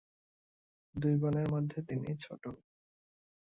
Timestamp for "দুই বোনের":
0.95-1.47